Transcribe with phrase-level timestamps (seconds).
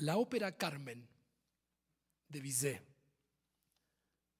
[0.00, 1.06] La ópera Carmen
[2.26, 2.82] de Bizet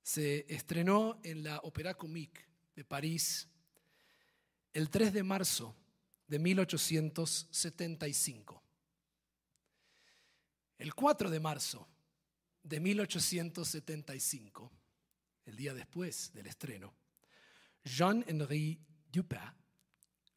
[0.02, 2.40] se estrenó en la Opéra Comique
[2.74, 3.46] de París
[4.72, 5.76] el 3 de marzo
[6.26, 8.62] de 1875.
[10.78, 11.86] El 4 de marzo
[12.62, 14.72] de 1875,
[15.44, 16.94] el día después del estreno,
[17.84, 18.80] Jean-Henri
[19.12, 19.40] Dupin,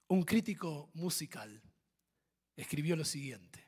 [0.08, 1.62] un crítico musical,
[2.58, 3.63] escribió lo siguiente.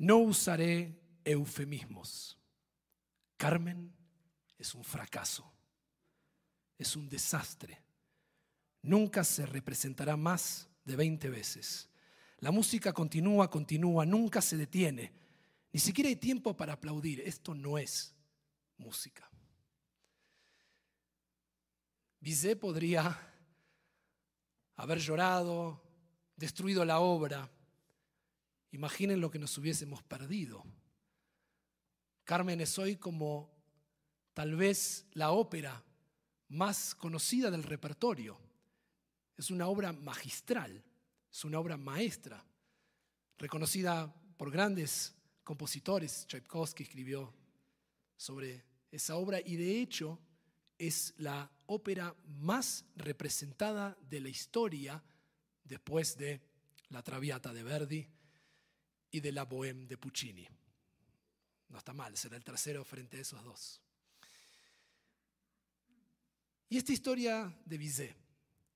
[0.00, 2.38] No usaré eufemismos.
[3.36, 3.94] Carmen
[4.56, 5.52] es un fracaso,
[6.78, 7.82] es un desastre.
[8.80, 11.90] Nunca se representará más de 20 veces.
[12.38, 15.12] La música continúa, continúa, nunca se detiene.
[15.70, 17.20] Ni siquiera hay tiempo para aplaudir.
[17.20, 18.14] Esto no es
[18.78, 19.30] música.
[22.20, 23.18] Bizet podría
[24.76, 25.82] haber llorado,
[26.36, 27.50] destruido la obra.
[28.72, 30.64] Imaginen lo que nos hubiésemos perdido.
[32.24, 33.50] Carmen es hoy como
[34.34, 35.82] tal vez la ópera
[36.48, 38.38] más conocida del repertorio.
[39.36, 40.84] Es una obra magistral,
[41.32, 42.44] es una obra maestra,
[43.38, 46.26] reconocida por grandes compositores.
[46.28, 47.34] Tchaikovsky escribió
[48.16, 50.20] sobre esa obra y de hecho
[50.78, 55.02] es la ópera más representada de la historia
[55.64, 56.40] después de
[56.88, 58.19] la Traviata de Verdi
[59.10, 60.46] y de la Bohème de Puccini.
[61.68, 63.80] No está mal, será el tercero frente a esos dos.
[66.68, 68.16] Y esta historia de Bizet,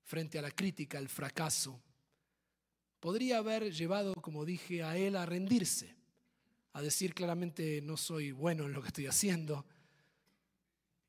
[0.03, 1.81] frente a la crítica, al fracaso,
[2.99, 5.95] podría haber llevado, como dije, a él a rendirse,
[6.73, 9.65] a decir claramente no soy bueno en lo que estoy haciendo,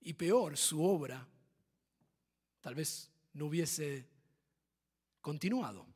[0.00, 1.26] y peor, su obra
[2.60, 4.06] tal vez no hubiese
[5.20, 5.95] continuado.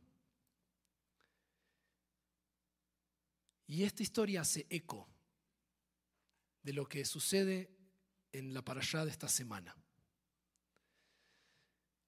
[3.70, 5.08] Y esta historia hace eco
[6.64, 7.70] de lo que sucede
[8.32, 9.76] en la parashá de esta semana.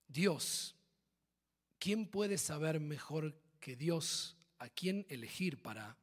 [0.09, 0.75] Dios,
[1.79, 5.97] ¿quién puede saber mejor que Dios a quién elegir para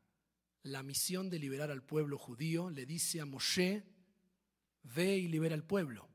[0.63, 2.69] la misión de liberar al pueblo judío?
[2.69, 3.84] Le dice a Moshe,
[4.84, 6.07] ve y libera al pueblo.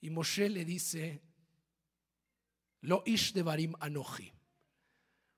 [0.00, 1.22] Y Moshe le dice,
[2.80, 4.32] lo ish de barim anoji.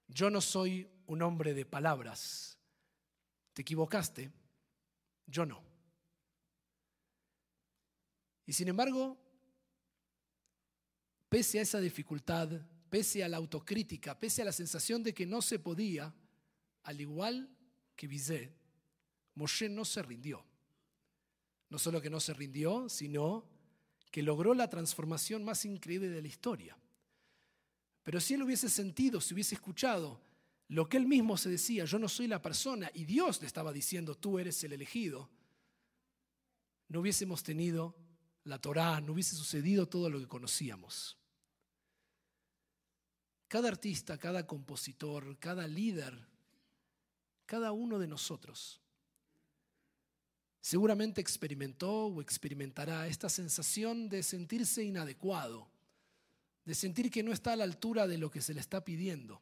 [0.09, 2.59] Yo no soy un hombre de palabras,
[3.53, 4.31] te equivocaste,
[5.27, 5.63] yo no.
[8.47, 9.17] Y sin embargo,
[11.29, 12.49] pese a esa dificultad,
[12.91, 16.15] pese a la autocrítica, pese a la sensación de que no se podía,
[16.83, 17.49] al igual
[17.97, 18.53] que Bizet,
[19.35, 20.45] Moshe no se rindió.
[21.71, 23.49] No solo que no se rindió, sino
[24.11, 26.77] que logró la transformación más increíble de la historia.
[28.03, 30.21] Pero si él hubiese sentido, si hubiese escuchado
[30.73, 33.75] lo que él mismo se decía, yo no soy la persona, y Dios le estaba
[33.75, 35.29] diciendo, tú eres el elegido,
[36.89, 37.95] no hubiésemos tenido
[38.45, 41.19] la Torá, no hubiese sucedido todo lo que conocíamos.
[43.49, 46.27] Cada artista, cada compositor, cada líder,
[47.45, 48.81] cada uno de nosotros
[50.63, 55.69] seguramente experimentó o experimentará esta sensación de sentirse inadecuado,
[56.65, 59.39] de sentir que no está a la altura de lo que se le está pidiendo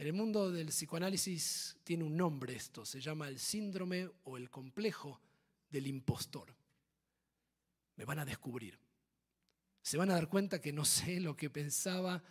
[0.00, 4.48] en el mundo del psicoanálisis tiene un nombre esto, se llama el síndrome o el
[4.48, 5.20] complejo
[5.68, 6.56] del impostor.
[7.96, 8.78] Me van a descubrir.
[9.82, 12.24] Se van a dar cuenta que no sé lo que pensaba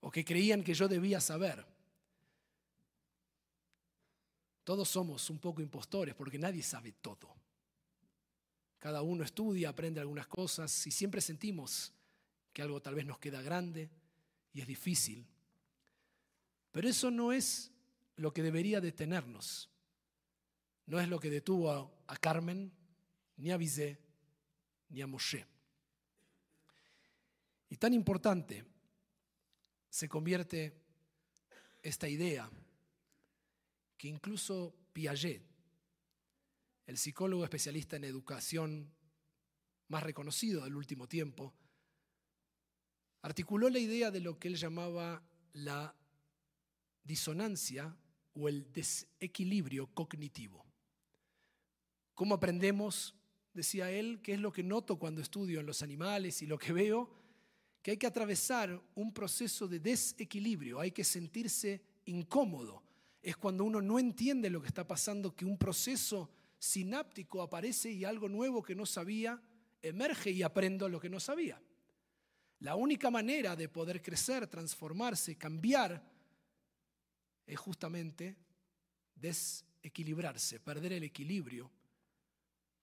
[0.00, 1.66] o que creían que yo debía saber.
[4.64, 7.36] Todos somos un poco impostores porque nadie sabe todo.
[8.78, 11.92] Cada uno estudia, aprende algunas cosas y siempre sentimos
[12.50, 13.90] que algo tal vez nos queda grande
[14.54, 15.26] y es difícil
[16.70, 17.72] pero eso no es
[18.16, 19.70] lo que debería detenernos.
[20.86, 22.72] No es lo que detuvo a, Carmen,
[23.36, 24.00] ni a Bizet,
[24.88, 25.46] ni a Moshe.
[27.68, 28.64] Y tan importante
[29.90, 30.80] se convierte
[31.82, 32.50] esta idea
[33.96, 35.42] que incluso Piaget,
[36.86, 38.90] el psicólogo especialista en educación
[39.88, 41.52] más reconocido del último tiempo,
[43.22, 45.22] articuló la idea de lo que él llamaba
[45.52, 45.94] la
[47.08, 47.96] disonancia
[48.34, 50.64] o el desequilibrio cognitivo.
[52.14, 53.16] ¿Cómo aprendemos?
[53.52, 56.72] Decía él, qué es lo que noto cuando estudio en los animales y lo que
[56.72, 57.10] veo,
[57.82, 62.84] que hay que atravesar un proceso de desequilibrio, hay que sentirse incómodo.
[63.22, 68.04] Es cuando uno no entiende lo que está pasando, que un proceso sináptico aparece y
[68.04, 69.42] algo nuevo que no sabía
[69.80, 71.60] emerge y aprendo lo que no sabía.
[72.60, 76.17] La única manera de poder crecer, transformarse, cambiar,
[77.48, 78.36] es justamente
[79.14, 81.70] desequilibrarse, perder el equilibrio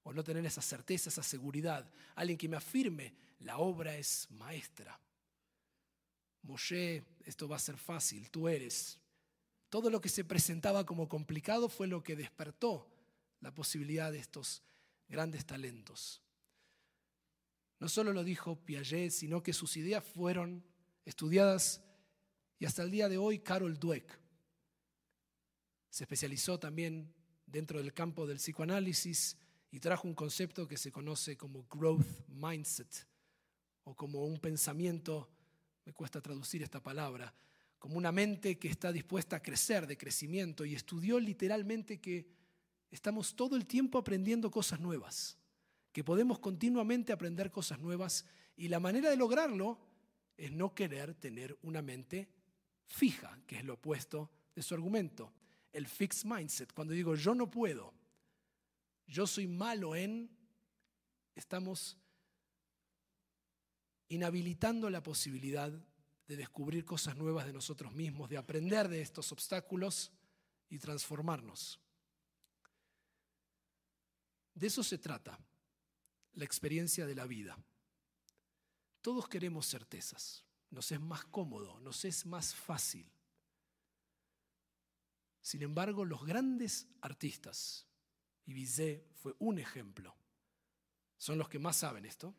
[0.04, 1.90] o no tener esa certeza, esa seguridad.
[2.16, 5.00] Alguien que me afirme, la obra es maestra.
[6.42, 9.00] Moshe, esto va a ser fácil, tú eres.
[9.70, 12.92] Todo lo que se presentaba como complicado fue lo que despertó
[13.42, 14.64] la posibilidad de estos
[15.08, 16.22] grandes talentos.
[17.80, 20.64] No solo lo dijo Piaget, sino que sus ideas fueron
[21.04, 21.84] estudiadas
[22.58, 24.25] y hasta el día de hoy Carol Dweck
[25.96, 27.10] se especializó también
[27.46, 29.38] dentro del campo del psicoanálisis
[29.72, 33.08] y trajo un concepto que se conoce como growth mindset
[33.86, 35.30] o como un pensamiento,
[35.86, 37.34] me cuesta traducir esta palabra,
[37.80, 42.28] como una mente que está dispuesta a crecer, de crecimiento, y estudió literalmente que
[42.92, 45.38] estamos todo el tiempo aprendiendo cosas nuevas,
[45.94, 48.26] que podemos continuamente aprender cosas nuevas,
[48.58, 49.80] y la manera de lograrlo
[50.36, 52.28] es no querer tener una mente
[52.84, 55.32] fija, que es lo opuesto de su argumento,
[55.76, 56.74] el fixed mindset.
[56.74, 57.94] Cuando digo yo no puedo,
[59.08, 60.30] yo soy malo en,
[61.36, 61.98] estamos
[64.08, 65.72] inhabilitando la posibilidad
[66.28, 70.12] de descubrir cosas nuevas de nosotros mismos, de aprender de estos obstáculos
[70.70, 71.80] y transformarnos.
[74.54, 75.38] De eso se trata
[76.34, 77.58] la experiencia de la vida.
[79.02, 83.12] Todos queremos certezas, nos es más cómodo, nos es más fácil.
[85.46, 87.86] Sin embargo, los grandes artistas,
[88.48, 90.18] y Bizet fue un ejemplo.
[91.18, 92.34] Son los que más saben esto.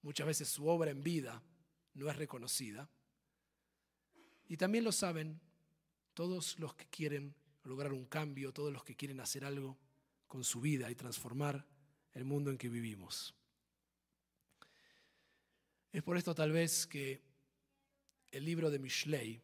[0.00, 1.42] Muchas veces su obra en vida
[1.92, 2.88] no es reconocida.
[4.46, 5.42] Y también lo saben
[6.14, 7.34] todos los que quieren
[7.64, 9.76] lograr un cambio, todos los que quieren hacer algo
[10.26, 11.66] con su vida y transformar
[12.14, 13.34] el mundo en que vivimos.
[15.92, 17.20] Es por esto tal vez que
[18.30, 19.42] el libro de Mishlei,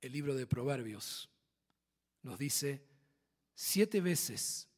[0.00, 1.30] el libro de Proverbios,
[2.22, 2.86] nos dice
[3.54, 4.68] Siete veces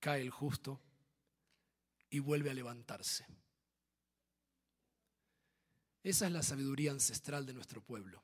[0.00, 0.80] cae el justo
[2.08, 3.26] y vuelve a levantarse.
[6.02, 8.22] Esa es la sabiduría ancestral de nuestro pueblo,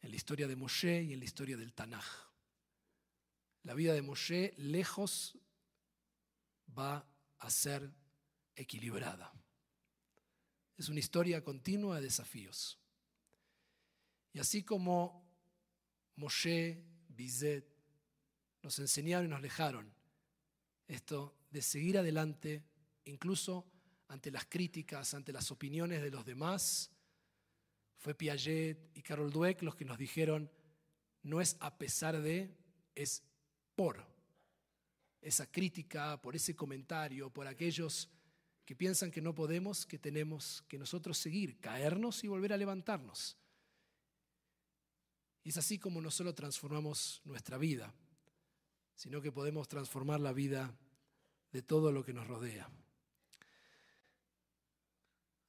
[0.00, 2.04] en la historia de Moshe y en la historia del Tanaj.
[3.62, 5.36] La vida de Moshe lejos
[6.78, 7.90] va a ser
[8.54, 9.32] equilibrada.
[10.76, 12.78] Es una historia continua de desafíos.
[14.32, 15.24] Y así como
[16.16, 17.64] Moshe, Bizet,
[18.62, 19.92] nos enseñaron y nos dejaron
[20.86, 22.64] esto de seguir adelante,
[23.04, 23.66] incluso
[24.08, 26.90] ante las críticas, ante las opiniones de los demás.
[27.96, 30.50] Fue Piaget y Carol Dweck los que nos dijeron,
[31.22, 32.56] no es a pesar de,
[32.94, 33.22] es
[33.74, 34.04] por
[35.20, 38.08] esa crítica, por ese comentario, por aquellos
[38.64, 43.37] que piensan que no podemos, que tenemos que nosotros seguir, caernos y volver a levantarnos.
[45.48, 47.94] Y es así como no solo transformamos nuestra vida,
[48.94, 50.76] sino que podemos transformar la vida
[51.50, 52.68] de todo lo que nos rodea.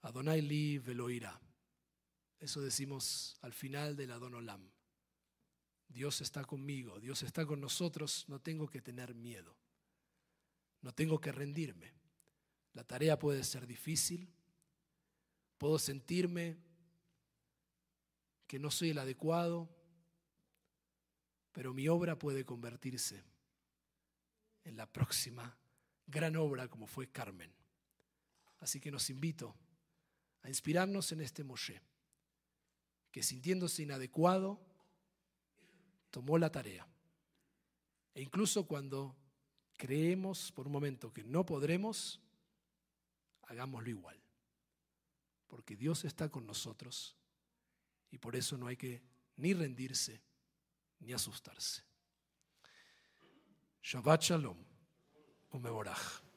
[0.04, 1.38] Adonai li veloirá.
[2.40, 4.72] Eso decimos al final del Adonolam.
[5.90, 9.54] Dios está conmigo, Dios está con nosotros, no tengo que tener miedo,
[10.81, 11.92] no tengo que rendirme.
[12.72, 14.34] La tarea puede ser difícil,
[15.57, 16.56] puedo sentirme
[18.48, 19.75] que no soy el adecuado,
[21.60, 23.22] pero mi obra puede convertirse
[24.63, 25.58] en la próxima
[26.08, 27.54] gran obra como fue Carmen.
[28.62, 29.58] Así que nos invito
[30.42, 31.82] a inspirarnos en este Moshe,
[33.12, 34.58] que sintiéndose inadecuado,
[36.12, 36.88] tomó la tarea.
[38.16, 39.18] E incluso cuando
[39.75, 42.22] creemos por un momento que no podremos,
[43.48, 44.18] hagámoslo igual.
[45.50, 47.18] Porque Dios está con nosotros
[48.12, 49.04] y por eso no hay que
[49.36, 50.28] ni rendirse
[51.01, 51.82] ni asustarse.
[53.82, 54.65] Shabbat Shalom,
[55.51, 56.28] Umeborach.